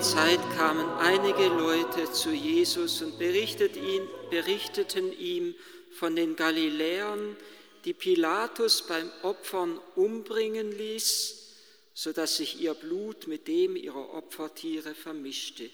Zeit 0.00 0.40
kamen 0.56 0.88
einige 0.98 1.48
Leute 1.48 2.10
zu 2.10 2.30
Jesus 2.30 3.02
und 3.02 3.18
berichteten 3.18 5.12
ihm 5.12 5.54
von 5.92 6.16
den 6.16 6.36
Galiläern, 6.36 7.36
die 7.84 7.92
Pilatus 7.92 8.86
beim 8.86 9.10
Opfern 9.22 9.78
umbringen 9.96 10.72
ließ, 10.72 11.52
sodass 11.92 12.38
sich 12.38 12.62
ihr 12.62 12.72
Blut 12.72 13.26
mit 13.26 13.46
dem 13.46 13.76
ihrer 13.76 14.14
Opfertiere 14.14 14.94
vermischte. 14.94 15.68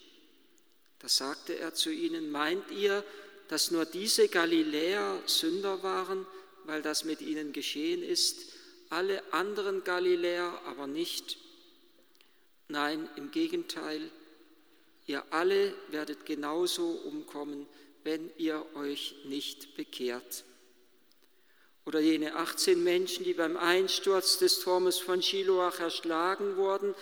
Da 0.98 1.08
sagte 1.08 1.56
er 1.56 1.74
zu 1.74 1.92
ihnen, 1.92 2.32
meint 2.32 2.68
ihr, 2.72 3.04
dass 3.46 3.70
nur 3.70 3.84
diese 3.84 4.26
Galiläer 4.26 5.22
Sünder 5.26 5.84
waren, 5.84 6.26
weil 6.64 6.82
das 6.82 7.04
mit 7.04 7.20
ihnen 7.20 7.52
geschehen 7.52 8.02
ist, 8.02 8.54
alle 8.90 9.22
anderen 9.32 9.84
Galiläer 9.84 10.62
aber 10.66 10.88
nicht? 10.88 11.38
Nein, 12.68 13.08
im 13.16 13.30
Gegenteil, 13.30 14.10
ihr 15.06 15.22
alle 15.30 15.72
werdet 15.90 16.26
genauso 16.26 16.88
umkommen, 16.88 17.66
wenn 18.02 18.30
ihr 18.38 18.64
euch 18.74 19.14
nicht 19.24 19.76
bekehrt. 19.76 20.44
Oder 21.84 22.00
jene 22.00 22.34
18 22.34 22.82
Menschen, 22.82 23.24
die 23.24 23.34
beim 23.34 23.56
Einsturz 23.56 24.38
des 24.38 24.58
Turmes 24.58 24.98
von 24.98 25.22
Shiloach 25.22 25.78
erschlagen 25.78 26.56
wurden, 26.56 26.94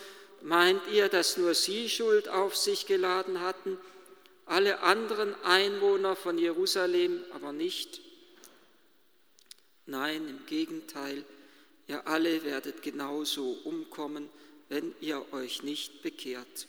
meint 0.42 0.82
ihr, 0.92 1.08
dass 1.08 1.38
nur 1.38 1.54
sie 1.54 1.88
Schuld 1.88 2.28
auf 2.28 2.54
sich 2.54 2.86
geladen 2.86 3.40
hatten, 3.40 3.78
alle 4.44 4.80
anderen 4.80 5.34
Einwohner 5.42 6.16
von 6.16 6.36
Jerusalem 6.36 7.24
aber 7.32 7.52
nicht? 7.52 8.02
Nein, 9.86 10.28
im 10.28 10.44
Gegenteil, 10.44 11.24
ihr 11.86 12.06
alle 12.06 12.44
werdet 12.44 12.82
genauso 12.82 13.58
umkommen, 13.64 14.28
wenn 14.68 14.94
ihr 15.00 15.32
euch 15.32 15.62
nicht 15.62 16.02
bekehrt. 16.02 16.66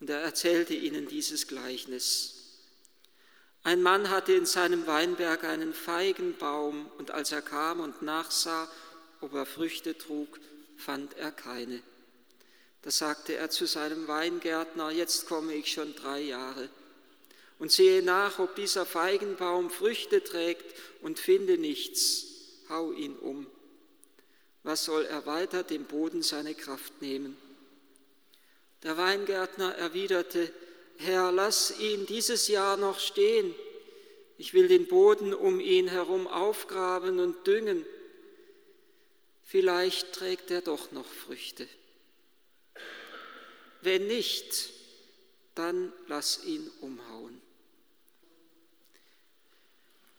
Und 0.00 0.10
er 0.10 0.20
erzählte 0.20 0.74
ihnen 0.74 1.08
dieses 1.08 1.46
Gleichnis. 1.46 2.34
Ein 3.64 3.82
Mann 3.82 4.10
hatte 4.10 4.32
in 4.32 4.46
seinem 4.46 4.86
Weinberg 4.86 5.44
einen 5.44 5.74
Feigenbaum, 5.74 6.90
und 6.98 7.10
als 7.10 7.32
er 7.32 7.42
kam 7.42 7.80
und 7.80 8.02
nachsah, 8.02 8.70
ob 9.20 9.34
er 9.34 9.46
Früchte 9.46 9.98
trug, 9.98 10.38
fand 10.76 11.16
er 11.16 11.32
keine. 11.32 11.82
Da 12.82 12.90
sagte 12.90 13.34
er 13.34 13.50
zu 13.50 13.66
seinem 13.66 14.06
Weingärtner, 14.06 14.90
jetzt 14.90 15.26
komme 15.26 15.54
ich 15.54 15.72
schon 15.72 15.94
drei 15.96 16.20
Jahre 16.20 16.68
und 17.58 17.72
sehe 17.72 18.02
nach, 18.02 18.38
ob 18.38 18.54
dieser 18.54 18.86
Feigenbaum 18.86 19.70
Früchte 19.70 20.22
trägt 20.22 20.64
und 21.02 21.18
finde 21.18 21.58
nichts, 21.58 22.26
hau 22.68 22.92
ihn 22.92 23.16
um. 23.16 23.46
Was 24.62 24.84
soll 24.84 25.04
er 25.04 25.24
weiter 25.26 25.62
dem 25.62 25.84
Boden 25.84 26.22
seine 26.22 26.54
Kraft 26.54 27.00
nehmen? 27.00 27.36
Der 28.82 28.96
Weingärtner 28.96 29.74
erwiderte, 29.74 30.52
Herr, 30.98 31.32
lass 31.32 31.78
ihn 31.78 32.06
dieses 32.06 32.48
Jahr 32.48 32.76
noch 32.76 32.98
stehen. 32.98 33.54
Ich 34.36 34.54
will 34.54 34.68
den 34.68 34.86
Boden 34.86 35.34
um 35.34 35.60
ihn 35.60 35.88
herum 35.88 36.26
aufgraben 36.26 37.18
und 37.18 37.46
düngen. 37.46 37.84
Vielleicht 39.44 40.12
trägt 40.12 40.50
er 40.50 40.60
doch 40.60 40.92
noch 40.92 41.06
Früchte. 41.06 41.66
Wenn 43.80 44.06
nicht, 44.06 44.70
dann 45.54 45.92
lass 46.06 46.44
ihn 46.44 46.70
umhauen. 46.80 47.40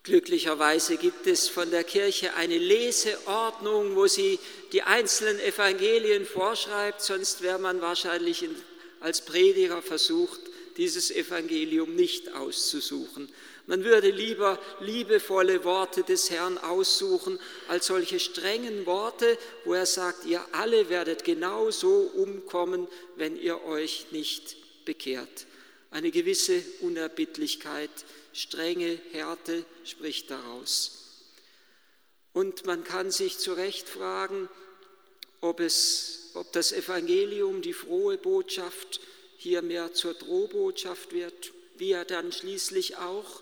Glücklicherweise 0.03 0.97
gibt 0.97 1.27
es 1.27 1.49
von 1.49 1.71
der 1.71 1.83
Kirche 1.83 2.33
eine 2.35 2.57
Leseordnung, 2.57 3.95
wo 3.95 4.07
sie 4.07 4.39
die 4.71 4.81
einzelnen 4.81 5.39
Evangelien 5.41 6.25
vorschreibt, 6.25 7.01
sonst 7.01 7.41
wäre 7.41 7.59
man 7.59 7.81
wahrscheinlich 7.81 8.45
als 9.01 9.21
Prediger 9.21 9.81
versucht, 9.81 10.39
dieses 10.77 11.11
Evangelium 11.11 11.95
nicht 11.95 12.33
auszusuchen. 12.33 13.29
Man 13.67 13.83
würde 13.83 14.09
lieber 14.09 14.57
liebevolle 14.79 15.63
Worte 15.63 16.03
des 16.03 16.31
Herrn 16.31 16.57
aussuchen, 16.57 17.37
als 17.67 17.87
solche 17.87 18.19
strengen 18.19 18.85
Worte, 18.85 19.37
wo 19.65 19.73
er 19.73 19.85
sagt, 19.85 20.25
ihr 20.25 20.43
alle 20.53 20.89
werdet 20.89 21.23
genauso 21.23 22.09
umkommen, 22.15 22.87
wenn 23.15 23.39
ihr 23.39 23.63
euch 23.65 24.07
nicht 24.11 24.55
bekehrt. 24.85 25.45
Eine 25.91 26.11
gewisse 26.11 26.61
Unerbittlichkeit, 26.81 27.89
strenge 28.33 28.99
Härte 29.11 29.65
spricht 29.83 30.29
daraus. 30.29 30.99
Und 32.33 32.65
man 32.65 32.83
kann 32.83 33.11
sich 33.11 33.39
zu 33.39 33.53
Recht 33.53 33.89
fragen, 33.89 34.47
ob, 35.41 35.59
es, 35.59 36.31
ob 36.35 36.51
das 36.53 36.71
Evangelium, 36.71 37.61
die 37.61 37.73
frohe 37.73 38.17
Botschaft, 38.17 39.01
hier 39.37 39.61
mehr 39.61 39.93
zur 39.93 40.13
Drohbotschaft 40.13 41.13
wird, 41.13 41.53
wie 41.77 41.91
er 41.91 42.05
dann 42.05 42.31
schließlich 42.31 42.97
auch 42.97 43.41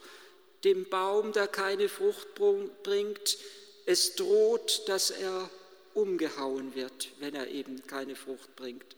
dem 0.64 0.88
Baum, 0.90 1.34
der 1.34 1.48
keine 1.48 1.90
Frucht 1.90 2.36
bringt, 2.36 3.38
es 3.86 4.16
droht, 4.16 4.84
dass 4.88 5.12
er 5.12 5.50
umgehauen 5.94 6.76
wird, 6.76 7.10
wenn 7.20 7.34
er 7.34 7.48
eben 7.48 7.86
keine 7.88 8.16
Frucht 8.16 8.56
bringt. 8.56 8.96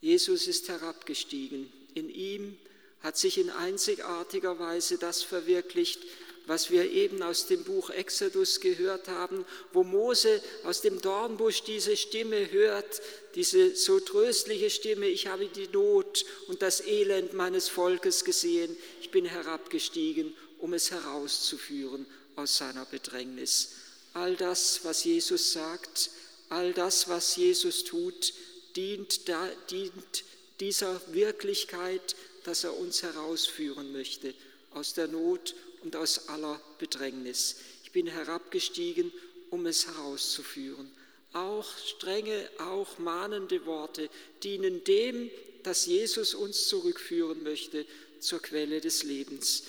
Jesus 0.00 0.46
ist 0.46 0.68
herabgestiegen. 0.68 1.72
In 1.94 2.08
ihm 2.08 2.56
hat 3.00 3.16
sich 3.16 3.38
in 3.38 3.50
einzigartiger 3.50 4.58
Weise 4.58 4.98
das 4.98 5.22
verwirklicht, 5.22 6.00
was 6.46 6.70
wir 6.70 6.90
eben 6.90 7.22
aus 7.22 7.46
dem 7.46 7.62
Buch 7.64 7.90
Exodus 7.90 8.60
gehört 8.60 9.08
haben, 9.08 9.44
wo 9.72 9.84
Mose 9.84 10.42
aus 10.64 10.80
dem 10.80 11.00
Dornbusch 11.00 11.62
diese 11.62 11.96
Stimme 11.96 12.50
hört, 12.50 13.00
diese 13.34 13.76
so 13.76 14.00
tröstliche 14.00 14.70
Stimme, 14.70 15.06
ich 15.06 15.28
habe 15.28 15.46
die 15.46 15.68
Not 15.68 16.24
und 16.48 16.62
das 16.62 16.80
Elend 16.80 17.32
meines 17.32 17.68
Volkes 17.68 18.24
gesehen, 18.24 18.76
ich 19.00 19.10
bin 19.10 19.24
herabgestiegen, 19.24 20.34
um 20.58 20.72
es 20.72 20.90
herauszuführen 20.90 22.06
aus 22.36 22.56
seiner 22.58 22.86
Bedrängnis. 22.86 23.70
All 24.14 24.36
das, 24.36 24.80
was 24.84 25.04
Jesus 25.04 25.52
sagt, 25.52 26.10
all 26.48 26.72
das, 26.72 27.08
was 27.08 27.36
Jesus 27.36 27.84
tut, 27.84 28.34
dient, 28.76 29.28
dient 29.70 30.24
dieser 30.62 31.00
Wirklichkeit, 31.12 32.14
dass 32.44 32.62
er 32.62 32.78
uns 32.78 33.02
herausführen 33.02 33.90
möchte 33.90 34.32
aus 34.70 34.94
der 34.94 35.08
Not 35.08 35.56
und 35.82 35.96
aus 35.96 36.28
aller 36.28 36.60
Bedrängnis. 36.78 37.56
Ich 37.82 37.90
bin 37.90 38.06
herabgestiegen, 38.06 39.12
um 39.50 39.66
es 39.66 39.88
herauszuführen. 39.88 40.88
Auch 41.32 41.66
strenge, 41.78 42.48
auch 42.58 42.98
mahnende 42.98 43.66
Worte 43.66 44.08
dienen 44.44 44.84
dem, 44.84 45.32
dass 45.64 45.86
Jesus 45.86 46.32
uns 46.32 46.68
zurückführen 46.68 47.42
möchte 47.42 47.84
zur 48.20 48.40
Quelle 48.40 48.80
des 48.80 49.02
Lebens. 49.02 49.64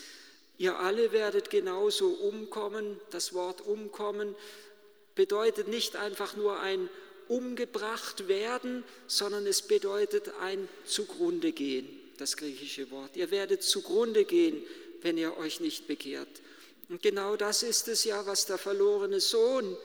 Ihr 0.58 0.78
alle 0.78 1.10
werdet 1.10 1.50
genauso 1.50 2.06
umkommen. 2.10 3.00
Das 3.10 3.32
Wort 3.32 3.66
umkommen 3.66 4.36
bedeutet 5.16 5.66
nicht 5.66 5.96
einfach 5.96 6.36
nur 6.36 6.60
ein 6.60 6.88
umgebracht 7.34 8.28
werden, 8.28 8.84
sondern 9.08 9.44
es 9.46 9.62
bedeutet 9.62 10.30
ein 10.40 10.68
zugrunde 10.86 11.50
gehen, 11.50 11.88
das 12.16 12.36
griechische 12.36 12.92
Wort. 12.92 13.16
Ihr 13.16 13.32
werdet 13.32 13.64
zugrunde 13.64 14.24
gehen, 14.24 14.62
wenn 15.02 15.18
ihr 15.18 15.36
euch 15.36 15.58
nicht 15.58 15.88
bekehrt. 15.88 16.28
Und 16.88 17.02
genau 17.02 17.34
das 17.34 17.64
ist 17.64 17.88
es 17.88 18.04
ja, 18.04 18.24
was 18.24 18.46
der 18.46 18.56
verlorene 18.56 19.18
Sohn 19.18 19.76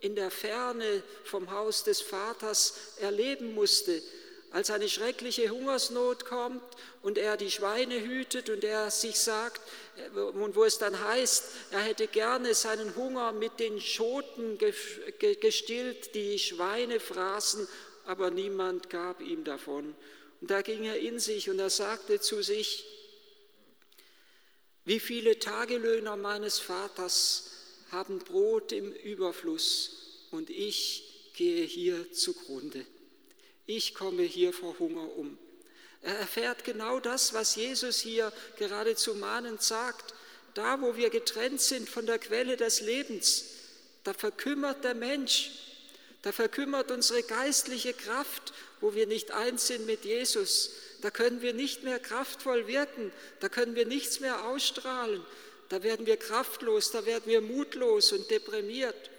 in 0.00 0.14
der 0.14 0.30
Ferne 0.30 1.02
vom 1.24 1.50
Haus 1.50 1.84
des 1.84 2.02
Vaters 2.02 2.74
erleben 2.98 3.54
musste, 3.54 4.02
als 4.50 4.70
eine 4.70 4.88
schreckliche 4.88 5.50
Hungersnot 5.50 6.24
kommt 6.24 6.62
und 7.02 7.18
er 7.18 7.36
die 7.36 7.50
Schweine 7.50 8.00
hütet 8.00 8.50
und 8.50 8.64
er 8.64 8.90
sich 8.90 9.18
sagt, 9.18 9.60
und 10.14 10.56
wo 10.56 10.64
es 10.64 10.78
dann 10.78 10.98
heißt, 11.04 11.44
er 11.70 11.80
hätte 11.80 12.08
gerne 12.08 12.54
seinen 12.54 12.96
Hunger 12.96 13.32
mit 13.32 13.60
den 13.60 13.80
Schoten 13.80 14.58
gestillt, 15.40 16.14
die 16.14 16.38
Schweine 16.38 16.98
fraßen, 16.98 17.68
aber 18.06 18.30
niemand 18.30 18.90
gab 18.90 19.20
ihm 19.20 19.44
davon. 19.44 19.94
Und 20.40 20.50
da 20.50 20.62
ging 20.62 20.84
er 20.84 20.98
in 20.98 21.20
sich 21.20 21.48
und 21.48 21.58
er 21.58 21.70
sagte 21.70 22.20
zu 22.20 22.42
sich, 22.42 22.84
wie 24.84 24.98
viele 24.98 25.38
Tagelöhner 25.38 26.16
meines 26.16 26.58
Vaters 26.58 27.50
haben 27.92 28.18
Brot 28.18 28.72
im 28.72 28.92
Überfluss 28.92 30.26
und 30.30 30.50
ich 30.50 31.32
gehe 31.34 31.64
hier 31.64 32.12
zugrunde. 32.12 32.84
Ich 33.72 33.94
komme 33.94 34.22
hier 34.22 34.52
vor 34.52 34.78
Hunger 34.78 35.16
um. 35.16 35.38
Er 36.02 36.18
erfährt 36.18 36.64
genau 36.64 36.98
das, 36.98 37.34
was 37.34 37.54
Jesus 37.54 38.00
hier 38.00 38.32
geradezu 38.56 39.14
mahnend 39.14 39.62
sagt. 39.62 40.14
Da, 40.54 40.80
wo 40.80 40.96
wir 40.96 41.10
getrennt 41.10 41.60
sind 41.60 41.88
von 41.88 42.04
der 42.04 42.18
Quelle 42.18 42.56
des 42.56 42.80
Lebens, 42.80 43.44
da 44.02 44.12
verkümmert 44.12 44.82
der 44.82 44.94
Mensch, 44.94 45.52
da 46.22 46.32
verkümmert 46.32 46.90
unsere 46.90 47.22
geistliche 47.22 47.92
Kraft, 47.92 48.52
wo 48.80 48.94
wir 48.94 49.06
nicht 49.06 49.30
eins 49.30 49.68
sind 49.68 49.86
mit 49.86 50.04
Jesus 50.04 50.70
da 51.00 51.10
können 51.10 51.42
wir 51.42 51.54
nicht 51.54 51.82
mehr 51.82 51.98
kraftvoll 51.98 52.66
wirken, 52.66 53.12
da 53.40 53.48
können 53.48 53.74
wir 53.74 53.86
nichts 53.86 54.20
mehr 54.20 54.44
ausstrahlen, 54.44 55.24
da 55.68 55.82
werden 55.82 56.06
wir 56.06 56.16
kraftlos, 56.16 56.90
da 56.90 57.06
werden 57.06 57.24
wir 57.26 57.40
mutlos 57.40 58.12
und 58.12 58.30
deprimiert. 58.30 59.10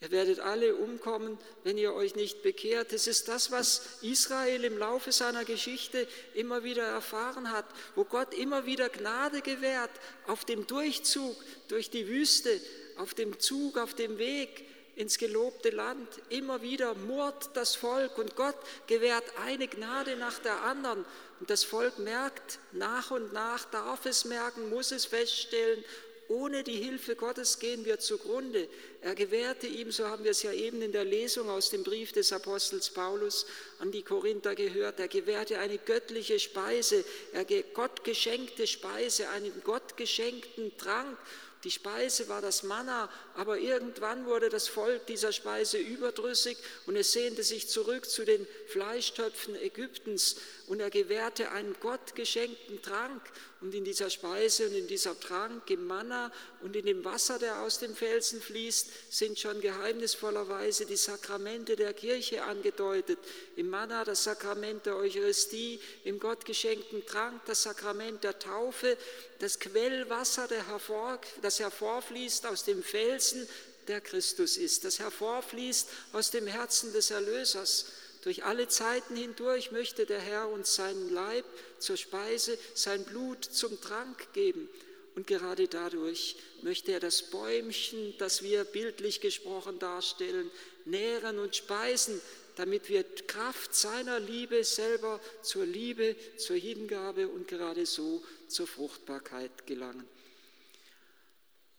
Ihr 0.00 0.12
werdet 0.12 0.38
alle 0.38 0.76
umkommen, 0.76 1.38
wenn 1.64 1.76
ihr 1.76 1.92
euch 1.92 2.14
nicht 2.14 2.42
bekehrt. 2.42 2.92
Das 2.92 3.08
ist 3.08 3.26
das, 3.26 3.50
was 3.50 3.98
Israel 4.02 4.62
im 4.62 4.78
Laufe 4.78 5.10
seiner 5.10 5.44
Geschichte 5.44 6.06
immer 6.34 6.62
wieder 6.62 6.84
erfahren 6.84 7.50
hat, 7.50 7.64
wo 7.96 8.04
Gott 8.04 8.32
immer 8.32 8.64
wieder 8.64 8.88
Gnade 8.88 9.42
gewährt 9.42 9.90
auf 10.28 10.44
dem 10.44 10.68
Durchzug 10.68 11.36
durch 11.66 11.90
die 11.90 12.06
Wüste, 12.06 12.60
auf 12.96 13.14
dem 13.14 13.40
Zug, 13.40 13.76
auf 13.76 13.94
dem 13.94 14.18
Weg 14.18 14.66
ins 14.94 15.18
gelobte 15.18 15.70
Land. 15.70 16.08
Immer 16.28 16.62
wieder 16.62 16.94
murrt 16.94 17.50
das 17.54 17.74
Volk 17.74 18.18
und 18.18 18.36
Gott 18.36 18.56
gewährt 18.86 19.24
eine 19.44 19.66
Gnade 19.66 20.16
nach 20.16 20.38
der 20.38 20.62
anderen. 20.62 21.04
Und 21.40 21.50
das 21.50 21.64
Volk 21.64 21.98
merkt 21.98 22.60
nach 22.70 23.10
und 23.10 23.32
nach, 23.32 23.64
darf 23.66 24.06
es 24.06 24.24
merken, 24.24 24.70
muss 24.70 24.92
es 24.92 25.06
feststellen 25.06 25.84
ohne 26.28 26.62
die 26.62 26.76
Hilfe 26.76 27.16
Gottes 27.16 27.58
gehen 27.58 27.84
wir 27.84 27.98
zugrunde. 27.98 28.68
Er 29.00 29.14
gewährte 29.14 29.66
ihm, 29.66 29.90
so 29.90 30.06
haben 30.06 30.24
wir 30.24 30.32
es 30.32 30.42
ja 30.42 30.52
eben 30.52 30.82
in 30.82 30.92
der 30.92 31.04
Lesung 31.04 31.48
aus 31.48 31.70
dem 31.70 31.84
Brief 31.84 32.12
des 32.12 32.32
Apostels 32.32 32.90
Paulus 32.90 33.46
an 33.78 33.90
die 33.90 34.02
Korinther 34.02 34.54
gehört, 34.54 35.00
er 35.00 35.08
gewährte 35.08 35.58
eine 35.58 35.78
göttliche 35.78 36.38
Speise, 36.38 37.04
er 37.32 37.44
Gott 37.74 38.04
geschenkte 38.04 38.66
Speise, 38.66 39.28
einen 39.30 39.52
Gott 39.64 39.96
geschenkten 39.96 40.76
Trank 40.76 41.16
die 41.64 41.72
Speise 41.72 42.28
war 42.28 42.40
das 42.40 42.62
Manna, 42.62 43.10
aber 43.34 43.58
irgendwann 43.58 44.26
wurde 44.26 44.48
das 44.48 44.68
Volk 44.68 45.06
dieser 45.06 45.32
Speise 45.32 45.76
überdrüssig 45.76 46.56
und 46.86 46.94
es 46.94 47.12
sehnte 47.12 47.42
sich 47.42 47.68
zurück 47.68 48.08
zu 48.08 48.24
den 48.24 48.46
Fleischtöpfen 48.68 49.56
Ägyptens 49.56 50.36
und 50.68 50.78
er 50.78 50.90
gewährte 50.90 51.50
einen 51.50 51.74
Gott 51.80 52.14
geschenkten 52.14 52.80
Trank 52.80 53.22
und 53.60 53.74
in 53.74 53.84
dieser 53.84 54.08
Speise 54.08 54.66
und 54.66 54.74
in 54.74 54.86
dieser 54.86 55.18
Trank, 55.18 55.68
im 55.70 55.86
Manna 55.86 56.32
und 56.62 56.76
in 56.76 56.86
dem 56.86 57.04
Wasser, 57.04 57.38
der 57.38 57.60
aus 57.60 57.78
dem 57.78 57.94
Felsen 57.96 58.40
fließt, 58.40 58.88
sind 59.10 59.38
schon 59.38 59.60
geheimnisvollerweise 59.60 60.86
die 60.86 60.96
Sakramente 60.96 61.74
der 61.74 61.92
Kirche 61.92 62.44
angedeutet. 62.44 63.18
Im 63.56 63.68
Manna 63.68 64.04
das 64.04 64.24
Sakrament 64.24 64.86
der 64.86 64.96
Eucharistie, 64.96 65.80
im 66.04 66.20
Gott 66.20 66.44
geschenkten 66.44 67.04
Trank 67.04 67.44
das 67.46 67.64
Sakrament 67.64 68.22
der 68.22 68.38
Taufe, 68.38 68.96
das 69.40 69.58
Quellwasser, 69.58 70.48
hervor, 70.48 71.20
das 71.42 71.58
hervorfließt 71.58 72.46
aus 72.46 72.64
dem 72.64 72.82
Felsen, 72.82 73.48
der 73.88 74.00
Christus 74.00 74.56
ist, 74.56 74.84
das 74.84 74.98
hervorfließt 74.98 75.88
aus 76.12 76.30
dem 76.30 76.46
Herzen 76.46 76.92
des 76.92 77.10
Erlösers. 77.10 77.86
Durch 78.22 78.44
alle 78.44 78.68
Zeiten 78.68 79.16
hindurch 79.16 79.70
möchte 79.70 80.06
der 80.06 80.20
Herr 80.20 80.48
uns 80.48 80.74
seinen 80.74 81.12
Leib 81.12 81.44
zur 81.78 81.96
Speise, 81.96 82.58
sein 82.74 83.04
Blut 83.04 83.44
zum 83.44 83.80
Trank 83.80 84.32
geben. 84.32 84.68
Und 85.14 85.26
gerade 85.26 85.66
dadurch 85.66 86.36
möchte 86.62 86.92
er 86.92 87.00
das 87.00 87.22
Bäumchen, 87.22 88.14
das 88.18 88.42
wir 88.42 88.64
bildlich 88.64 89.20
gesprochen 89.20 89.78
darstellen, 89.78 90.50
nähren 90.84 91.38
und 91.38 91.56
speisen, 91.56 92.20
damit 92.56 92.88
wir 92.88 93.04
Kraft 93.26 93.74
seiner 93.74 94.18
Liebe 94.18 94.64
selber 94.64 95.20
zur 95.42 95.64
Liebe, 95.64 96.16
zur 96.36 96.56
Hingabe 96.56 97.28
und 97.28 97.46
gerade 97.46 97.86
so 97.86 98.22
zur 98.48 98.66
Fruchtbarkeit 98.66 99.66
gelangen. 99.66 100.08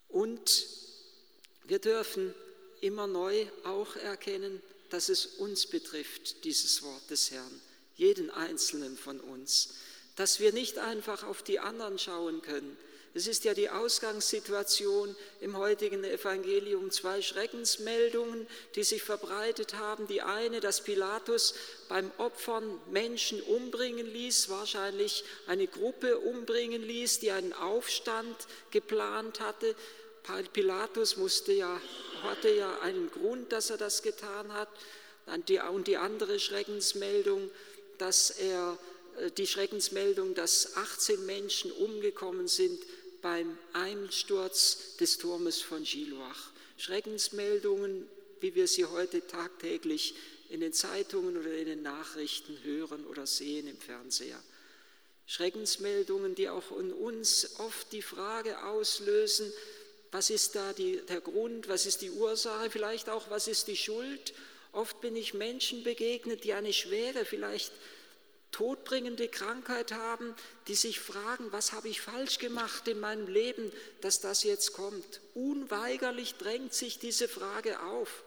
Und 0.07 0.67
wir 1.65 1.79
dürfen 1.79 2.33
immer 2.81 3.07
neu 3.07 3.45
auch 3.63 3.95
erkennen, 3.97 4.61
dass 4.89 5.09
es 5.09 5.25
uns 5.25 5.65
betrifft, 5.65 6.43
dieses 6.43 6.83
Wort 6.83 7.09
des 7.09 7.31
Herrn, 7.31 7.61
jeden 7.95 8.29
einzelnen 8.31 8.97
von 8.97 9.19
uns, 9.19 9.75
dass 10.15 10.39
wir 10.39 10.53
nicht 10.53 10.77
einfach 10.77 11.23
auf 11.23 11.43
die 11.43 11.59
anderen 11.59 11.99
schauen 11.99 12.41
können. 12.41 12.77
Es 13.15 13.25
ist 13.25 13.43
ja 13.43 13.55
die 13.55 13.69
Ausgangssituation 13.69 15.15
im 15.41 15.57
heutigen 15.57 16.03
Evangelium, 16.03 16.91
zwei 16.91 17.21
Schreckensmeldungen, 17.21 18.45
die 18.75 18.83
sich 18.83 19.01
verbreitet 19.01 19.73
haben. 19.73 20.07
Die 20.07 20.21
eine, 20.21 20.59
dass 20.59 20.81
Pilatus 20.81 21.55
beim 21.87 22.11
Opfern 22.19 22.79
Menschen 22.91 23.41
umbringen 23.41 24.05
ließ, 24.05 24.49
wahrscheinlich 24.49 25.23
eine 25.47 25.65
Gruppe 25.65 26.19
umbringen 26.19 26.83
ließ, 26.83 27.19
die 27.19 27.31
einen 27.31 27.53
Aufstand 27.53 28.35
geplant 28.69 29.39
hatte. 29.39 29.75
Pilatus 30.53 31.17
musste 31.17 31.53
ja, 31.53 31.81
hatte 32.23 32.49
ja 32.49 32.79
einen 32.79 33.09
Grund, 33.11 33.51
dass 33.51 33.69
er 33.69 33.77
das 33.77 34.01
getan 34.01 34.53
hat. 34.53 34.69
Und 35.25 35.49
die 35.49 35.97
andere 35.97 36.39
Schreckensmeldung, 36.39 37.49
dass 37.97 38.31
er, 38.31 38.77
äh, 39.19 39.31
die 39.31 39.47
Schreckensmeldung, 39.47 40.33
dass 40.33 40.75
18 40.75 41.25
Menschen 41.25 41.71
umgekommen 41.71 42.47
sind 42.47 42.79
beim 43.21 43.57
Einsturz 43.73 44.95
des 44.99 45.17
Turmes 45.17 45.61
von 45.61 45.83
Giloach. 45.83 46.51
Schreckensmeldungen, 46.77 48.07
wie 48.39 48.55
wir 48.55 48.67
sie 48.67 48.85
heute 48.85 49.25
tagtäglich 49.27 50.15
in 50.49 50.61
den 50.61 50.73
Zeitungen 50.73 51.37
oder 51.37 51.53
in 51.53 51.65
den 51.65 51.81
Nachrichten 51.83 52.57
hören 52.63 53.05
oder 53.05 53.27
sehen 53.27 53.67
im 53.67 53.77
Fernseher. 53.77 54.41
Schreckensmeldungen, 55.27 56.33
die 56.33 56.49
auch 56.49 56.71
in 56.79 56.91
uns 56.91 57.59
oft 57.59 57.91
die 57.91 58.01
Frage 58.01 58.63
auslösen, 58.63 59.53
was 60.11 60.29
ist 60.29 60.55
da 60.55 60.73
die, 60.73 61.01
der 61.07 61.21
Grund, 61.21 61.67
was 61.67 61.85
ist 61.85 62.01
die 62.01 62.11
Ursache, 62.11 62.69
vielleicht 62.69 63.09
auch, 63.09 63.29
was 63.29 63.47
ist 63.47 63.67
die 63.67 63.77
Schuld. 63.77 64.33
Oft 64.71 65.01
bin 65.01 65.15
ich 65.15 65.33
Menschen 65.33 65.83
begegnet, 65.83 66.43
die 66.43 66.53
eine 66.53 66.73
schwere, 66.73 67.25
vielleicht 67.25 67.71
todbringende 68.51 69.27
Krankheit 69.27 69.91
haben, 69.91 70.33
die 70.67 70.75
sich 70.75 70.99
fragen, 70.99 71.51
was 71.51 71.71
habe 71.71 71.87
ich 71.87 72.01
falsch 72.01 72.39
gemacht 72.39 72.87
in 72.87 72.99
meinem 72.99 73.27
Leben, 73.27 73.71
dass 74.01 74.21
das 74.21 74.43
jetzt 74.43 74.73
kommt. 74.73 75.21
Unweigerlich 75.35 76.35
drängt 76.35 76.73
sich 76.73 76.99
diese 76.99 77.27
Frage 77.27 77.79
auf. 77.81 78.23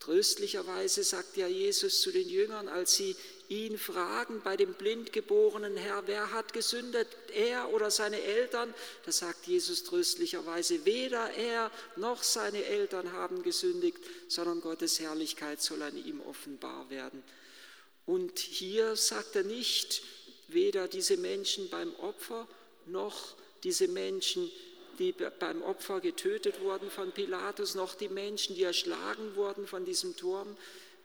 Tröstlicherweise 0.00 1.04
sagt 1.04 1.36
ja 1.36 1.46
Jesus 1.46 2.00
zu 2.00 2.10
den 2.10 2.28
Jüngern, 2.28 2.68
als 2.68 2.94
sie 2.94 3.14
ihn 3.52 3.78
fragen 3.78 4.40
bei 4.42 4.56
dem 4.56 4.72
blindgeborenen 4.74 5.76
Herr, 5.76 6.06
wer 6.06 6.32
hat 6.32 6.52
gesündet, 6.52 7.06
er 7.34 7.72
oder 7.72 7.90
seine 7.90 8.20
Eltern? 8.20 8.72
Da 9.04 9.12
sagt 9.12 9.46
Jesus 9.46 9.84
tröstlicherweise, 9.84 10.86
weder 10.86 11.30
er 11.34 11.70
noch 11.96 12.22
seine 12.22 12.64
Eltern 12.64 13.12
haben 13.12 13.42
gesündigt, 13.42 13.98
sondern 14.28 14.60
Gottes 14.62 15.00
Herrlichkeit 15.00 15.60
soll 15.60 15.82
an 15.82 15.96
ihm 15.96 16.20
offenbar 16.22 16.88
werden. 16.88 17.22
Und 18.06 18.38
hier 18.38 18.96
sagt 18.96 19.36
er 19.36 19.44
nicht, 19.44 20.02
weder 20.48 20.88
diese 20.88 21.16
Menschen 21.18 21.68
beim 21.68 21.94
Opfer 21.96 22.48
noch 22.86 23.34
diese 23.64 23.86
Menschen, 23.86 24.50
die 24.98 25.12
beim 25.12 25.62
Opfer 25.62 26.00
getötet 26.00 26.60
wurden 26.60 26.90
von 26.90 27.12
Pilatus, 27.12 27.74
noch 27.74 27.94
die 27.94 28.08
Menschen, 28.08 28.56
die 28.56 28.62
erschlagen 28.62 29.36
wurden 29.36 29.66
von 29.66 29.84
diesem 29.84 30.16
Turm. 30.16 30.56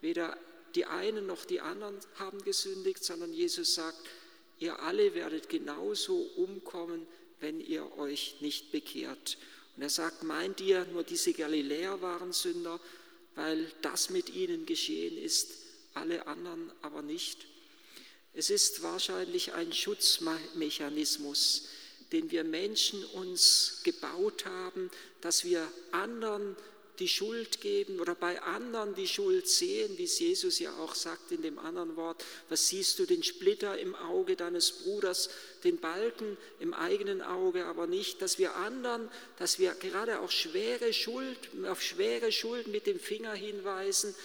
Weder 0.01 0.37
die 0.75 0.85
einen 0.85 1.25
noch 1.25 1.45
die 1.45 1.61
anderen 1.61 1.97
haben 2.15 2.43
gesündigt, 2.43 3.03
sondern 3.03 3.33
Jesus 3.33 3.75
sagt, 3.75 3.99
ihr 4.59 4.79
alle 4.79 5.13
werdet 5.15 5.49
genauso 5.49 6.15
umkommen, 6.35 7.07
wenn 7.39 7.59
ihr 7.59 7.97
euch 7.97 8.37
nicht 8.41 8.71
bekehrt. 8.71 9.37
Und 9.75 9.83
er 9.83 9.89
sagt, 9.89 10.23
meint 10.23 10.59
ihr, 10.61 10.85
nur 10.85 11.03
diese 11.03 11.33
Galiläer 11.33 12.01
waren 12.01 12.33
Sünder, 12.33 12.79
weil 13.35 13.71
das 13.81 14.09
mit 14.09 14.33
ihnen 14.33 14.65
geschehen 14.65 15.17
ist, 15.17 15.49
alle 15.93 16.25
anderen 16.27 16.71
aber 16.81 17.01
nicht? 17.01 17.45
Es 18.33 18.49
ist 18.49 18.83
wahrscheinlich 18.83 19.53
ein 19.53 19.71
Schutzmechanismus, 19.73 21.67
den 22.11 22.31
wir 22.31 22.43
Menschen 22.43 23.03
uns 23.05 23.81
gebaut 23.83 24.45
haben, 24.45 24.89
dass 25.21 25.43
wir 25.43 25.67
anderen 25.91 26.55
die 26.99 27.07
Schuld 27.07 27.61
geben 27.61 27.99
oder 27.99 28.15
bei 28.15 28.41
anderen 28.41 28.95
die 28.95 29.07
Schuld 29.07 29.47
sehen, 29.47 29.97
wie 29.97 30.03
es 30.03 30.19
Jesus 30.19 30.59
ja 30.59 30.75
auch 30.77 30.95
sagt 30.95 31.31
in 31.31 31.41
dem 31.41 31.59
anderen 31.59 31.95
Wort, 31.95 32.23
was 32.49 32.67
siehst 32.67 32.99
du 32.99 33.05
den 33.05 33.23
Splitter 33.23 33.77
im 33.77 33.95
Auge 33.95 34.35
deines 34.35 34.71
Bruders, 34.71 35.29
den 35.63 35.77
Balken 35.77 36.37
im 36.59 36.73
eigenen 36.73 37.21
Auge, 37.21 37.65
aber 37.65 37.87
nicht, 37.87 38.21
dass 38.21 38.39
wir 38.39 38.55
anderen, 38.55 39.09
dass 39.37 39.59
wir 39.59 39.73
gerade 39.73 40.19
auch 40.19 40.31
schwere 40.31 40.93
Schuld, 40.93 41.37
auf 41.67 41.81
schwere 41.81 42.31
Schuld 42.31 42.67
mit 42.67 42.87
dem 42.87 42.99
Finger 42.99 43.33
hinweisen, 43.33 44.15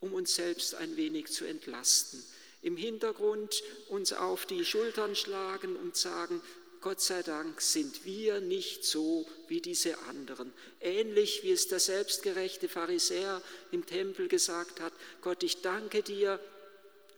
um 0.00 0.12
uns 0.12 0.34
selbst 0.34 0.74
ein 0.74 0.96
wenig 0.96 1.28
zu 1.28 1.44
entlasten. 1.44 2.22
Im 2.62 2.76
Hintergrund 2.76 3.62
uns 3.88 4.12
auf 4.14 4.46
die 4.46 4.64
Schultern 4.64 5.14
schlagen 5.16 5.76
und 5.76 5.96
sagen, 5.96 6.40
Gott 6.84 7.00
sei 7.00 7.22
Dank 7.22 7.62
sind 7.62 8.04
wir 8.04 8.42
nicht 8.42 8.84
so 8.84 9.26
wie 9.48 9.62
diese 9.62 9.98
anderen. 10.00 10.52
Ähnlich 10.82 11.42
wie 11.42 11.50
es 11.50 11.66
der 11.66 11.80
selbstgerechte 11.80 12.68
Pharisäer 12.68 13.40
im 13.72 13.86
Tempel 13.86 14.28
gesagt 14.28 14.80
hat, 14.80 14.92
Gott, 15.22 15.42
ich 15.44 15.62
danke 15.62 16.02
dir, 16.02 16.38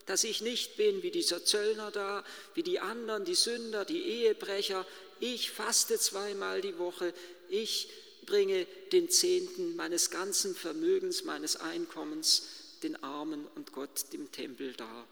dass 0.06 0.22
ich 0.22 0.40
nicht 0.40 0.76
bin 0.76 1.02
wie 1.02 1.10
dieser 1.10 1.44
Zöllner 1.44 1.90
da, 1.90 2.22
wie 2.54 2.62
die 2.62 2.78
anderen, 2.78 3.24
die 3.24 3.34
Sünder, 3.34 3.84
die 3.84 4.02
Ehebrecher. 4.02 4.86
Ich 5.18 5.50
faste 5.50 5.98
zweimal 5.98 6.60
die 6.60 6.78
Woche, 6.78 7.12
ich 7.48 7.88
bringe 8.24 8.68
den 8.92 9.10
Zehnten 9.10 9.74
meines 9.74 10.10
ganzen 10.10 10.54
Vermögens, 10.54 11.24
meines 11.24 11.56
Einkommens 11.56 12.44
den 12.84 13.02
Armen 13.02 13.44
und 13.56 13.72
Gott 13.72 14.12
dem 14.12 14.30
Tempel 14.30 14.74
dar. 14.74 15.08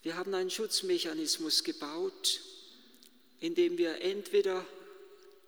Wir 0.00 0.16
haben 0.16 0.32
einen 0.32 0.50
Schutzmechanismus 0.50 1.64
gebaut, 1.64 2.40
indem 3.42 3.76
wir 3.76 4.00
entweder 4.00 4.64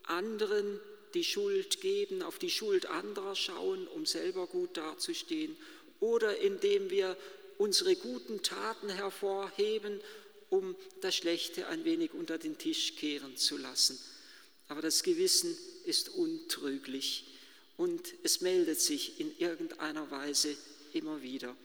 anderen 0.03 0.81
die 1.15 1.25
Schuld 1.25 1.81
geben, 1.81 2.23
auf 2.23 2.39
die 2.39 2.51
Schuld 2.51 2.87
anderer 2.87 3.37
schauen, 3.37 3.87
um 3.87 4.05
selber 4.05 4.49
gut 4.49 4.77
dazustehen, 4.77 5.57
oder 6.01 6.37
indem 6.39 6.91
wir 6.91 7.17
unsere 7.57 7.95
guten 7.95 8.43
Taten 8.43 8.89
hervorheben, 8.89 10.01
um 10.51 10.75
das 11.03 11.15
Schlechte 11.15 11.69
ein 11.69 11.85
wenig 11.85 12.13
unter 12.13 12.37
den 12.37 12.59
Tisch 12.59 12.97
kehren 12.97 13.37
zu 13.37 13.57
lassen. 13.57 13.99
Aber 14.67 14.83
das 14.83 15.05
Gewissen 15.05 15.57
ist 15.85 16.09
untrüglich 16.09 17.27
und 17.77 18.13
es 18.25 18.41
meldet 18.41 18.81
sich 18.81 19.21
in 19.21 19.39
irgendeiner 19.39 20.11
Weise 20.11 20.57
immer 20.93 21.23
wieder. 21.23 21.57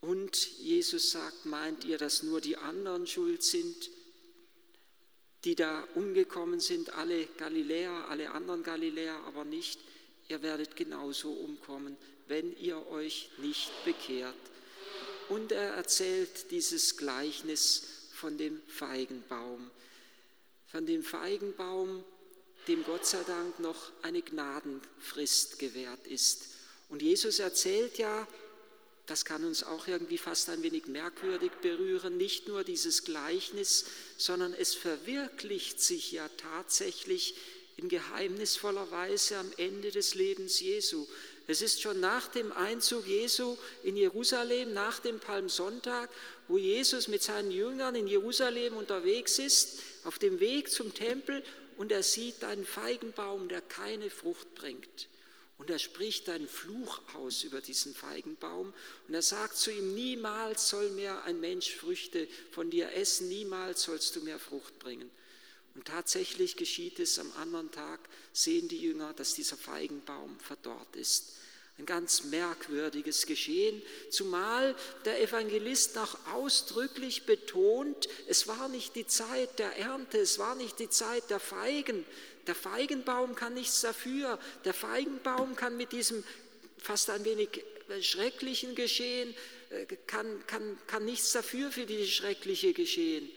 Und 0.00 0.58
Jesus 0.58 1.10
sagt, 1.10 1.44
meint 1.44 1.84
ihr, 1.84 1.98
dass 1.98 2.22
nur 2.22 2.40
die 2.40 2.56
anderen 2.56 3.06
schuld 3.06 3.42
sind, 3.42 3.90
die 5.44 5.54
da 5.54 5.84
umgekommen 5.94 6.60
sind, 6.60 6.94
alle 6.94 7.26
Galiläer, 7.26 8.08
alle 8.08 8.30
anderen 8.32 8.62
Galiläer, 8.62 9.16
aber 9.26 9.44
nicht. 9.44 9.80
Ihr 10.28 10.42
werdet 10.42 10.76
genauso 10.76 11.30
umkommen, 11.30 11.96
wenn 12.26 12.56
ihr 12.58 12.86
euch 12.88 13.30
nicht 13.38 13.70
bekehrt. 13.84 14.34
Und 15.28 15.52
er 15.52 15.74
erzählt 15.74 16.50
dieses 16.50 16.96
Gleichnis 16.96 18.10
von 18.12 18.36
dem 18.36 18.60
Feigenbaum. 18.66 19.70
Von 20.70 20.86
dem 20.86 21.02
Feigenbaum, 21.02 22.04
dem 22.66 22.84
Gott 22.84 23.06
sei 23.06 23.22
Dank 23.26 23.58
noch 23.60 23.92
eine 24.02 24.22
Gnadenfrist 24.22 25.58
gewährt 25.58 26.06
ist. 26.06 26.48
Und 26.88 27.02
Jesus 27.02 27.38
erzählt 27.38 27.98
ja, 27.98 28.26
das 29.08 29.24
kann 29.24 29.44
uns 29.44 29.64
auch 29.64 29.88
irgendwie 29.88 30.18
fast 30.18 30.50
ein 30.50 30.62
wenig 30.62 30.86
merkwürdig 30.86 31.50
berühren, 31.62 32.16
nicht 32.16 32.46
nur 32.46 32.62
dieses 32.62 33.04
Gleichnis, 33.04 33.86
sondern 34.18 34.52
es 34.52 34.74
verwirklicht 34.74 35.80
sich 35.80 36.12
ja 36.12 36.28
tatsächlich 36.36 37.34
in 37.78 37.88
geheimnisvoller 37.88 38.90
Weise 38.90 39.38
am 39.38 39.50
Ende 39.56 39.90
des 39.90 40.14
Lebens 40.14 40.60
Jesu. 40.60 41.06
Es 41.46 41.62
ist 41.62 41.80
schon 41.80 42.00
nach 42.00 42.28
dem 42.28 42.52
Einzug 42.52 43.06
Jesu 43.06 43.56
in 43.82 43.96
Jerusalem, 43.96 44.74
nach 44.74 44.98
dem 44.98 45.20
Palmsonntag, 45.20 46.10
wo 46.46 46.58
Jesus 46.58 47.08
mit 47.08 47.22
seinen 47.22 47.50
Jüngern 47.50 47.94
in 47.94 48.06
Jerusalem 48.06 48.76
unterwegs 48.76 49.38
ist, 49.38 49.80
auf 50.04 50.18
dem 50.18 50.40
Weg 50.40 50.70
zum 50.70 50.92
Tempel 50.92 51.42
und 51.78 51.92
er 51.92 52.02
sieht 52.02 52.44
einen 52.44 52.66
Feigenbaum, 52.66 53.48
der 53.48 53.62
keine 53.62 54.10
Frucht 54.10 54.54
bringt. 54.54 55.08
Und 55.58 55.70
er 55.70 55.80
spricht 55.80 56.28
einen 56.28 56.48
Fluch 56.48 57.00
aus 57.14 57.42
über 57.42 57.60
diesen 57.60 57.92
Feigenbaum 57.92 58.72
und 59.08 59.14
er 59.14 59.22
sagt 59.22 59.56
zu 59.56 59.72
ihm, 59.72 59.92
niemals 59.94 60.68
soll 60.68 60.90
mehr 60.90 61.24
ein 61.24 61.40
Mensch 61.40 61.74
Früchte 61.74 62.28
von 62.52 62.70
dir 62.70 62.92
essen, 62.92 63.28
niemals 63.28 63.82
sollst 63.82 64.14
du 64.14 64.20
mehr 64.20 64.38
Frucht 64.38 64.78
bringen. 64.78 65.10
Und 65.74 65.86
tatsächlich 65.86 66.56
geschieht 66.56 67.00
es 67.00 67.18
am 67.18 67.30
anderen 67.32 67.70
Tag, 67.72 68.00
sehen 68.32 68.68
die 68.68 68.78
Jünger, 68.78 69.12
dass 69.14 69.34
dieser 69.34 69.56
Feigenbaum 69.56 70.38
verdorrt 70.40 70.94
ist. 70.96 71.34
Ein 71.78 71.86
ganz 71.86 72.24
merkwürdiges 72.24 73.26
Geschehen, 73.26 73.80
zumal 74.10 74.74
der 75.04 75.22
Evangelist 75.22 75.94
noch 75.94 76.18
ausdrücklich 76.34 77.24
betont, 77.24 78.08
es 78.26 78.48
war 78.48 78.68
nicht 78.68 78.96
die 78.96 79.06
Zeit 79.06 79.60
der 79.60 79.76
Ernte, 79.76 80.18
es 80.18 80.40
war 80.40 80.56
nicht 80.56 80.80
die 80.80 80.90
Zeit 80.90 81.30
der 81.30 81.38
Feigen, 81.38 82.04
der 82.48 82.54
Feigenbaum 82.54 83.34
kann 83.34 83.52
nichts 83.52 83.82
dafür. 83.82 84.38
Der 84.64 84.72
Feigenbaum 84.72 85.54
kann 85.54 85.76
mit 85.76 85.92
diesem 85.92 86.24
fast 86.78 87.10
ein 87.10 87.24
wenig 87.26 87.62
schrecklichen 88.00 88.74
Geschehen, 88.74 89.34
äh, 89.68 89.84
kann, 90.06 90.26
kann, 90.46 90.78
kann 90.86 91.04
nichts 91.04 91.32
dafür 91.32 91.70
für 91.70 91.84
dieses 91.84 92.10
schreckliche 92.10 92.72
Geschehen. 92.72 93.28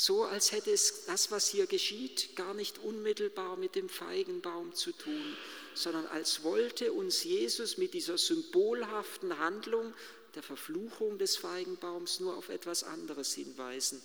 So 0.00 0.22
als 0.22 0.52
hätte 0.52 0.70
es 0.70 1.06
das, 1.06 1.32
was 1.32 1.48
hier 1.48 1.66
geschieht, 1.66 2.36
gar 2.36 2.54
nicht 2.54 2.78
unmittelbar 2.78 3.56
mit 3.56 3.74
dem 3.74 3.88
Feigenbaum 3.88 4.72
zu 4.72 4.92
tun, 4.92 5.36
sondern 5.74 6.06
als 6.06 6.44
wollte 6.44 6.92
uns 6.92 7.24
Jesus 7.24 7.78
mit 7.78 7.94
dieser 7.94 8.16
symbolhaften 8.16 9.40
Handlung 9.40 9.92
der 10.36 10.44
Verfluchung 10.44 11.18
des 11.18 11.36
Feigenbaums 11.36 12.20
nur 12.20 12.36
auf 12.36 12.48
etwas 12.48 12.84
anderes 12.84 13.34
hinweisen. 13.34 14.00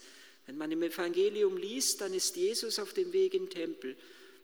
Wenn 0.47 0.57
man 0.57 0.71
im 0.71 0.81
Evangelium 0.81 1.57
liest, 1.57 2.01
dann 2.01 2.15
ist 2.15 2.37
Jesus 2.37 2.79
auf 2.79 2.93
dem 2.93 3.13
Weg 3.13 3.33
den 3.33 3.51
Tempel. 3.51 3.95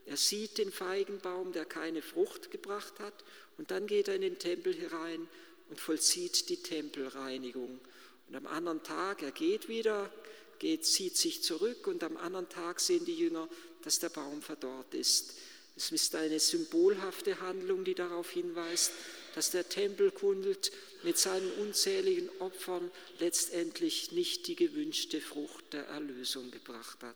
Er 0.06 0.18
sieht 0.18 0.60
den 0.60 0.72
Feigenbaum, 0.72 1.52
der 1.52 1.66
keine 1.66 2.04
Frucht 2.04 2.52
gebracht 2.52 3.00
hat, 3.00 3.24
und 3.58 3.72
dann 3.72 3.88
geht 3.88 4.08
er 4.08 4.14
in 4.14 4.22
den 4.22 4.38
Tempel 4.38 4.76
herein 4.76 5.28
und 5.72 5.80
vollzieht 5.80 6.48
die 6.50 6.62
Tempelreinigung. 6.62 7.80
Und 8.28 8.36
am 8.36 8.46
anderen 8.46 8.84
Tag, 8.84 9.24
er 9.24 9.32
geht 9.32 9.68
wieder, 9.68 10.12
geht, 10.60 10.86
zieht 10.86 11.18
sich 11.18 11.42
zurück, 11.44 11.88
und 11.88 12.04
am 12.04 12.18
anderen 12.18 12.50
Tag 12.50 12.80
sehen 12.80 13.06
die 13.06 13.16
Jünger, 13.16 13.48
dass 13.84 14.00
der 14.00 14.10
Baum 14.10 14.42
verdorrt 14.42 14.94
ist. 14.94 15.34
Es 15.76 15.92
ist 15.92 16.16
eine 16.16 16.40
symbolhafte 16.40 17.40
Handlung, 17.40 17.86
die 17.86 17.96
darauf 17.96 18.30
hinweist, 18.32 18.92
dass 19.36 19.52
der 19.52 19.70
Tempelkult 19.70 20.72
mit 21.04 21.18
seinen 21.18 21.52
unzähligen 21.54 22.30
Opfern 22.40 22.92
letztendlich 23.20 24.12
nicht 24.12 24.48
die 24.48 24.56
gewünschte 24.56 25.22
Frucht 25.22 25.72
der 25.72 25.86
Erlösung 25.86 26.52
gebracht 26.52 27.02
hat. 27.02 27.16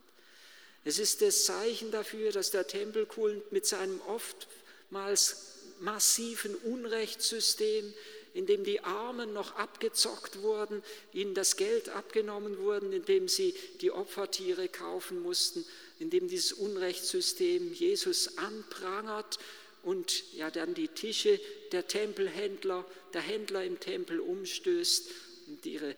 Es 0.85 0.99
ist 0.99 1.21
das 1.21 1.45
Zeichen 1.45 1.91
dafür, 1.91 2.31
dass 2.31 2.51
der 2.51 2.67
Tempelkult 2.67 3.51
mit 3.51 3.65
seinem 3.65 3.99
oftmals 4.01 5.53
massiven 5.79 6.55
Unrechtssystem, 6.55 7.93
in 8.33 8.45
dem 8.45 8.63
die 8.63 8.83
Armen 8.83 9.33
noch 9.33 9.55
abgezockt 9.55 10.41
wurden, 10.41 10.83
ihnen 11.13 11.33
das 11.33 11.55
Geld 11.55 11.89
abgenommen 11.89 12.57
wurde, 12.57 12.87
in 12.87 13.05
dem 13.05 13.27
sie 13.27 13.53
die 13.81 13.91
Opfertiere 13.91 14.67
kaufen 14.67 15.21
mussten, 15.21 15.65
in 15.99 16.09
dem 16.09 16.27
dieses 16.27 16.53
Unrechtssystem 16.53 17.73
Jesus 17.73 18.37
anprangert 18.37 19.37
und 19.83 20.33
ja 20.33 20.49
dann 20.49 20.73
die 20.73 20.87
Tische 20.87 21.39
der 21.71 21.87
Tempelhändler, 21.87 22.85
der 23.13 23.21
Händler 23.21 23.63
im 23.63 23.79
Tempel 23.79 24.19
umstößt 24.19 25.11
und 25.47 25.65
ihre 25.65 25.95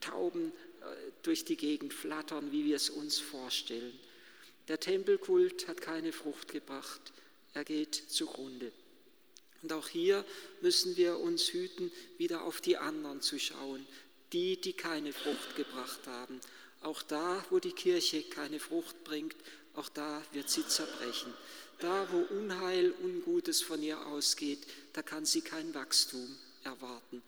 Tauben 0.00 0.52
äh, 0.80 0.84
durch 1.22 1.44
die 1.44 1.56
Gegend 1.56 1.92
flattern, 1.92 2.52
wie 2.52 2.64
wir 2.64 2.76
es 2.76 2.90
uns 2.90 3.18
vorstellen. 3.18 3.98
Der 4.68 4.80
Tempelkult 4.80 5.68
hat 5.68 5.82
keine 5.82 6.12
Frucht 6.12 6.48
gebracht, 6.48 7.12
er 7.52 7.64
geht 7.64 7.94
zugrunde. 7.94 8.72
Und 9.64 9.72
auch 9.72 9.88
hier 9.88 10.26
müssen 10.60 10.94
wir 10.98 11.20
uns 11.20 11.48
hüten, 11.48 11.90
wieder 12.18 12.42
auf 12.42 12.60
die 12.60 12.76
anderen 12.76 13.22
zu 13.22 13.38
schauen, 13.38 13.86
die, 14.34 14.60
die 14.60 14.74
keine 14.74 15.14
Frucht 15.14 15.56
gebracht 15.56 16.00
haben. 16.06 16.38
Auch 16.82 17.00
da, 17.00 17.42
wo 17.48 17.60
die 17.60 17.72
Kirche 17.72 18.22
keine 18.24 18.60
Frucht 18.60 19.04
bringt, 19.04 19.34
auch 19.74 19.88
da 19.88 20.22
wird 20.32 20.50
sie 20.50 20.68
zerbrechen. 20.68 21.32
Da, 21.78 22.06
wo 22.12 22.18
Unheil, 22.36 22.92
Ungutes 23.02 23.62
von 23.62 23.82
ihr 23.82 24.06
ausgeht, 24.06 24.66
da 24.92 25.00
kann 25.00 25.24
sie 25.24 25.40
kein 25.40 25.72
Wachstum 25.72 26.36
erwarten. 26.62 27.22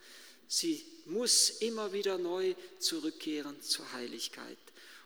Sie 0.46 0.84
muss 1.06 1.48
immer 1.60 1.94
wieder 1.94 2.18
neu 2.18 2.54
zurückkehren 2.78 3.62
zur 3.62 3.90
Heiligkeit. 3.94 4.58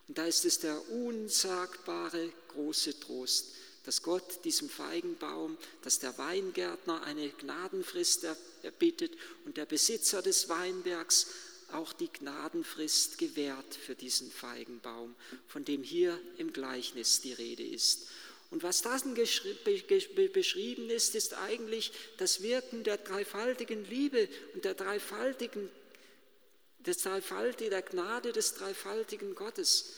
Und 0.08 0.18
da 0.18 0.26
ist 0.26 0.44
es 0.44 0.58
der 0.58 0.90
unsagbare 0.90 2.32
große 2.48 2.98
Trost, 2.98 3.54
dass 3.84 4.02
Gott 4.02 4.44
diesem 4.44 4.68
Feigenbaum, 4.68 5.56
dass 5.82 5.98
der 5.98 6.16
Weingärtner 6.18 7.02
eine 7.04 7.28
Gnadenfrist 7.30 8.26
erbittet 8.62 9.16
und 9.44 9.56
der 9.56 9.66
Besitzer 9.66 10.22
des 10.22 10.48
Weinbergs 10.48 11.26
auch 11.72 11.92
die 11.92 12.12
Gnadenfrist 12.12 13.18
gewährt 13.18 13.74
für 13.74 13.94
diesen 13.94 14.30
Feigenbaum, 14.30 15.14
von 15.46 15.64
dem 15.64 15.82
hier 15.82 16.18
im 16.36 16.52
Gleichnis 16.52 17.20
die 17.20 17.32
Rede 17.32 17.62
ist. 17.62 18.08
Und 18.50 18.64
was 18.64 18.82
da 18.82 18.98
beschrieben 18.98 20.90
ist, 20.90 21.14
ist 21.14 21.34
eigentlich 21.34 21.92
das 22.18 22.42
Wirken 22.42 22.82
der 22.82 22.98
dreifaltigen 22.98 23.84
Liebe 23.84 24.28
und 24.54 24.64
der 24.64 24.74
dreifaltigen, 24.74 25.70
des 26.80 26.98
dreifaltigen, 26.98 27.70
der 27.70 27.82
Gnade 27.82 28.32
des 28.32 28.54
dreifaltigen 28.54 29.36
Gottes. 29.36 29.94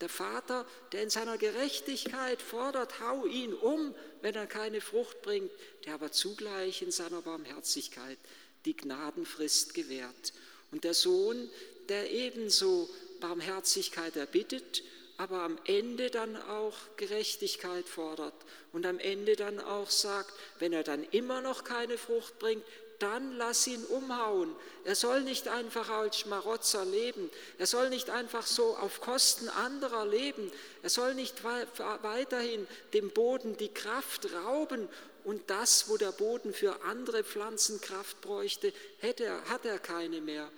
Der 0.00 0.08
Vater, 0.08 0.66
der 0.92 1.02
in 1.02 1.10
seiner 1.10 1.36
Gerechtigkeit 1.36 2.40
fordert, 2.40 3.00
hau 3.00 3.26
ihn 3.26 3.52
um, 3.52 3.94
wenn 4.22 4.34
er 4.34 4.46
keine 4.46 4.80
Frucht 4.80 5.20
bringt, 5.22 5.50
der 5.84 5.94
aber 5.94 6.10
zugleich 6.10 6.82
in 6.82 6.90
seiner 6.90 7.20
Barmherzigkeit 7.22 8.18
die 8.64 8.76
Gnadenfrist 8.76 9.74
gewährt. 9.74 10.32
Und 10.70 10.84
der 10.84 10.94
Sohn, 10.94 11.50
der 11.88 12.10
ebenso 12.10 12.88
Barmherzigkeit 13.20 14.16
erbittet 14.16 14.82
aber 15.20 15.42
am 15.42 15.58
Ende 15.66 16.08
dann 16.08 16.34
auch 16.34 16.74
Gerechtigkeit 16.96 17.86
fordert 17.86 18.32
und 18.72 18.86
am 18.86 18.98
Ende 18.98 19.36
dann 19.36 19.60
auch 19.60 19.90
sagt, 19.90 20.32
wenn 20.60 20.72
er 20.72 20.82
dann 20.82 21.04
immer 21.10 21.42
noch 21.42 21.62
keine 21.62 21.98
Frucht 21.98 22.38
bringt, 22.38 22.64
dann 23.00 23.36
lass 23.36 23.66
ihn 23.66 23.84
umhauen. 23.84 24.54
Er 24.84 24.94
soll 24.94 25.22
nicht 25.22 25.48
einfach 25.48 25.88
als 25.88 26.18
Schmarotzer 26.18 26.84
leben. 26.84 27.30
Er 27.58 27.66
soll 27.66 27.90
nicht 27.90 28.10
einfach 28.10 28.46
so 28.46 28.76
auf 28.76 29.00
Kosten 29.00 29.48
anderer 29.48 30.06
leben. 30.06 30.50
Er 30.82 30.90
soll 30.90 31.14
nicht 31.14 31.42
weiterhin 31.42 32.66
dem 32.92 33.10
Boden 33.10 33.56
die 33.56 33.72
Kraft 33.72 34.32
rauben 34.32 34.88
und 35.24 35.50
das, 35.50 35.88
wo 35.88 35.96
der 35.96 36.12
Boden 36.12 36.54
für 36.54 36.82
andere 36.84 37.24
Pflanzen 37.24 37.80
Kraft 37.80 38.20
bräuchte, 38.20 38.72
hat 39.02 39.20
er, 39.20 39.44
hat 39.48 39.64
er 39.64 39.78
keine 39.78 40.20
mehr. 40.20 40.50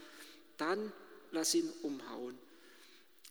Dann 0.59 0.93
lass 1.33 1.55
ihn 1.55 1.73
umhauen. 1.83 2.39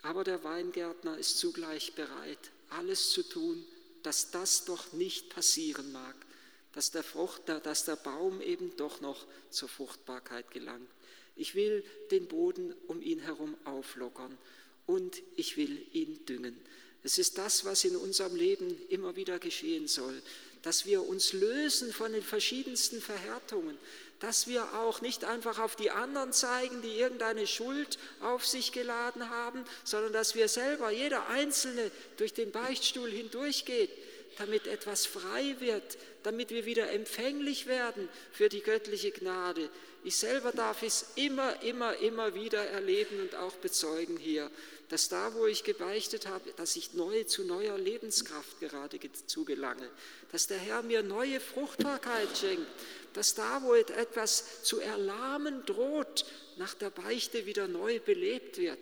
Aber 0.01 0.24
der 0.24 0.44
Weingärtner 0.44 1.18
ist 1.18 1.38
zugleich 1.38 1.94
bereit, 1.94 2.39
alles 2.70 3.12
zu 3.12 3.24
tun, 3.24 3.63
dass 4.03 4.32
das 4.32 4.65
doch 4.65 4.94
nicht 4.94 5.30
passieren 5.30 5.91
mag, 5.91 6.15
dass 6.74 6.92
der, 6.92 7.04
Frucht, 7.04 7.44
dass 7.48 7.86
der 7.86 7.96
Baum 7.96 8.42
eben 8.42 8.75
doch 8.78 9.01
noch 9.01 9.25
zur 9.50 9.70
Fruchtbarkeit 9.70 10.51
gelangt. 10.51 10.90
Ich 11.36 11.56
will 11.56 11.84
den 12.12 12.28
Boden 12.28 12.74
um 12.88 13.01
ihn 13.01 13.20
herum 13.20 13.56
auflockern 13.66 14.38
und 14.86 15.22
ich 15.36 15.58
will 15.58 15.86
ihn 15.94 16.25
düngen. 16.25 16.60
Es 17.04 17.18
ist 17.18 17.38
das, 17.38 17.66
was 17.66 17.84
in 17.84 17.96
unserem 17.96 18.36
Leben 18.36 18.78
immer 18.90 19.16
wieder 19.16 19.40
geschehen 19.40 19.88
soll, 19.88 20.22
dass 20.62 20.86
wir 20.86 21.08
uns 21.08 21.34
lösen 21.34 21.92
von 21.92 22.13
den 22.13 22.22
verschiedensten 22.22 23.01
Verhärtungen, 23.01 23.78
dass 24.20 24.46
wir 24.46 24.75
auch 24.75 25.01
nicht 25.01 25.24
einfach 25.24 25.58
auf 25.58 25.75
die 25.75 25.90
anderen 25.90 26.32
zeigen, 26.32 26.84
die 26.84 27.00
irgendeine 27.00 27.48
Schuld 27.48 27.98
auf 28.20 28.46
sich 28.46 28.72
geladen 28.72 29.30
haben, 29.30 29.66
sondern 29.84 30.13
dass 30.13 30.36
wir 30.36 30.48
selber, 30.48 30.92
jeder 30.92 31.28
Einzelne, 31.30 31.90
durch 32.18 32.34
den 32.34 32.51
Beichtstuhl 32.51 33.10
hindurchgeht, 33.10 33.90
damit 34.38 34.68
etwas 34.68 35.06
frei 35.06 35.56
wird, 35.60 35.98
damit 36.24 36.50
wir 36.50 36.66
wieder 36.66 36.92
empfänglich 36.92 37.68
werden 37.68 38.10
für 38.32 38.50
die 38.50 38.62
göttliche 38.62 39.12
Gnade. 39.12 39.70
Ich 40.04 40.16
selber 40.18 40.52
darf 40.52 40.82
es 40.82 41.06
immer, 41.16 41.62
immer, 41.62 41.96
immer 41.98 42.34
wieder 42.34 42.64
erleben 42.64 43.20
und 43.22 43.36
auch 43.36 43.54
bezeugen 43.54 44.18
hier, 44.18 44.50
dass 44.90 45.10
da, 45.10 45.34
wo 45.36 45.46
ich 45.46 45.64
gebeichtet 45.64 46.28
habe, 46.28 46.52
dass 46.58 46.76
ich 46.76 46.94
neu 46.94 47.24
zu 47.24 47.44
neuer 47.46 47.78
Lebenskraft 47.78 48.60
gerade 48.60 49.00
zugelange, 49.28 49.90
dass 50.32 50.48
der 50.48 50.58
Herr 50.58 50.82
mir 50.82 51.04
neue 51.04 51.40
Fruchtbarkeit 51.40 52.28
schenkt, 52.38 52.68
dass 53.14 53.36
da, 53.36 53.62
wo 53.64 53.74
etwas 53.74 54.64
zu 54.64 54.80
erlahmen 54.80 55.66
droht, 55.66 56.26
nach 56.58 56.74
der 56.74 56.90
Beichte 56.90 57.46
wieder 57.46 57.68
neu 57.68 58.00
belebt 58.00 58.58
wird. 58.58 58.80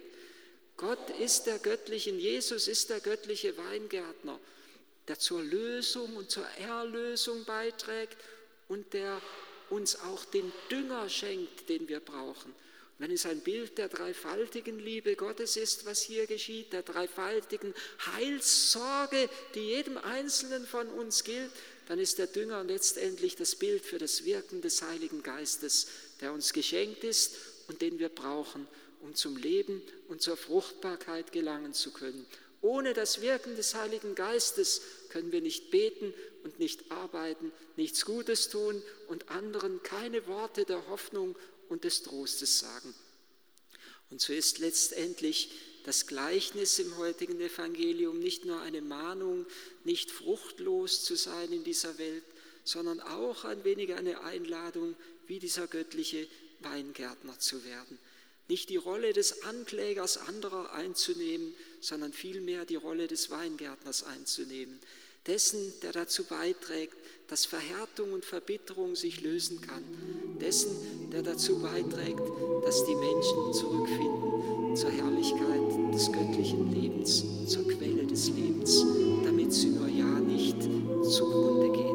Gott 0.78 1.10
ist 1.20 1.44
der 1.44 1.60
göttliche, 1.60 2.12
Jesus 2.12 2.68
ist 2.68 2.90
der 2.90 3.02
göttliche 3.02 3.58
Weingärtner, 3.58 4.40
der 5.10 5.20
zur 5.20 5.44
Lösung 5.44 6.16
und 6.16 6.32
zur 6.32 6.46
Erlösung 6.60 7.44
beiträgt 7.44 8.16
und 8.68 8.94
der 8.94 9.22
uns 9.70 10.00
auch 10.00 10.24
den 10.26 10.52
Dünger 10.72 11.10
schenkt, 11.10 11.68
den 11.68 11.90
wir 11.90 12.00
brauchen. 12.00 12.54
Wenn 13.00 13.12
es 13.12 13.26
ein 13.26 13.40
Bild 13.40 13.78
der 13.78 13.88
dreifaltigen 13.88 14.78
Liebe 14.78 15.16
Gottes 15.16 15.56
ist, 15.56 15.86
was 15.86 16.02
hier 16.02 16.28
geschieht, 16.28 16.74
der 16.74 16.84
dreifaltigen 16.84 17.74
Heilssorge, 18.14 19.30
die 19.56 19.62
jedem 19.62 19.98
Einzelnen 19.98 20.66
von 20.66 20.88
uns 20.90 21.24
gilt, 21.24 21.52
dann 21.88 21.98
ist 21.98 22.20
der 22.20 22.28
Dünger 22.28 22.64
letztendlich 22.64 23.36
das 23.36 23.56
Bild 23.56 23.86
für 23.86 23.98
das 23.98 24.26
Wirken 24.26 24.62
des 24.62 24.82
Heiligen 24.82 25.24
Geistes, 25.24 25.88
der 26.22 26.34
uns 26.34 26.54
geschenkt 26.54 27.04
ist 27.04 27.36
und 27.68 27.82
den 27.82 28.00
wir 28.00 28.10
brauchen, 28.10 28.68
um 29.02 29.16
zum 29.16 29.38
Leben 29.38 29.82
und 30.10 30.22
zur 30.22 30.38
Fruchtbarkeit 30.38 31.32
gelangen 31.32 31.74
zu 31.74 31.92
können. 31.92 32.28
Ohne 32.62 32.94
das 32.94 33.22
Wirken 33.22 33.56
des 33.56 33.76
Heiligen 33.76 34.16
Geistes 34.16 34.82
können 35.10 35.32
wir 35.32 35.42
nicht 35.42 35.72
beten 35.72 36.14
und 36.44 36.60
nicht 36.60 36.92
arbeiten, 36.92 37.52
nichts 37.76 38.06
Gutes 38.06 38.50
tun 38.50 38.82
und 39.08 39.30
anderen 39.30 39.84
keine 39.84 40.28
Worte 40.28 40.66
der 40.66 40.88
Hoffnung 40.88 41.36
und 41.70 41.84
des 41.84 42.04
Trostes 42.04 42.60
sagen. 42.60 42.94
Und 44.10 44.22
so 44.22 44.34
ist 44.34 44.60
letztendlich 44.60 45.52
das 45.86 46.08
Gleichnis 46.08 46.80
im 46.80 46.98
heutigen 46.98 47.40
Evangelium 47.40 48.20
nicht 48.20 48.46
nur 48.46 48.62
eine 48.62 48.82
Mahnung, 48.82 49.46
nicht 49.84 50.12
fruchtlos 50.12 51.04
zu 51.04 51.16
sein 51.16 51.52
in 51.52 51.64
dieser 51.64 51.98
Welt, 51.98 52.24
sondern 52.64 53.00
auch 53.00 53.46
ein 53.46 53.64
wenig 53.64 53.94
eine 53.94 54.22
Einladung, 54.22 54.96
wie 55.28 55.40
dieser 55.40 55.68
göttliche 55.68 56.28
Weingärtner 56.62 57.40
zu 57.40 57.64
werden. 57.64 57.98
Nicht 58.48 58.70
die 58.70 58.78
Rolle 58.78 59.14
des 59.14 59.44
Anklägers 59.44 60.18
anderer 60.18 60.74
einzunehmen, 60.74 61.56
sondern 61.82 62.14
vielmehr 62.14 62.66
die 62.66 62.76
Rolle 62.76 63.08
des 63.08 63.30
Weingärtners 63.30 64.04
einzunehmen, 64.04 64.80
dessen, 65.28 65.74
der 65.84 65.92
dazu 65.92 66.24
beiträgt, 66.24 66.96
dass 67.28 67.46
Verhärtung 67.46 68.14
und 68.14 68.26
Verbitterung 68.26 68.96
sich 68.96 69.22
lösen 69.22 69.62
kann, 69.62 69.84
dessen, 70.42 71.10
der 71.12 71.22
dazu 71.22 71.60
beiträgt, 71.60 72.22
dass 72.64 72.86
die 72.86 72.96
Menschen 72.96 73.54
zurückfinden 73.54 74.76
zur 74.76 74.92
Herrlichkeit 74.92 75.94
des 75.94 76.12
göttlichen 76.12 76.72
Lebens, 76.72 77.24
zur 77.48 77.68
Quelle 77.68 78.06
des 78.06 78.30
Lebens, 78.30 78.84
damit 79.24 79.54
sie 79.54 79.70
nur 79.70 79.88
ja 79.88 80.20
nicht 80.20 80.62
zugrunde 81.04 81.72
gehen. 81.72 81.89